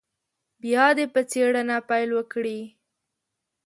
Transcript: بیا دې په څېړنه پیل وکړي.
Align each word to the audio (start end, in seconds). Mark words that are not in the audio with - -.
بیا 0.61 0.85
دې 0.97 1.05
په 1.13 1.21
څېړنه 1.31 1.77
پیل 1.89 2.09
وکړي. 2.17 2.59